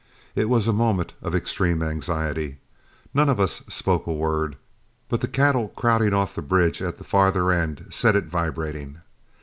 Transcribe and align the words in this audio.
It 0.33 0.49
was 0.49 0.67
a 0.67 0.73
moment 0.73 1.13
of 1.21 1.35
extreme 1.35 1.83
anxiety. 1.83 2.57
None 3.13 3.29
of 3.29 3.39
us 3.39 3.61
spoke 3.69 4.07
a 4.07 4.11
word, 4.11 4.55
but 5.09 5.21
the 5.21 5.27
cattle 5.27 5.67
crowding 5.75 6.11
off 6.11 6.33
the 6.33 6.41
bridge 6.41 6.81
at 6.81 6.97
the 6.97 7.03
farther 7.03 7.51
end 7.51 7.85
set 7.91 8.15
it 8.15 8.25
vibrating. 8.25 9.01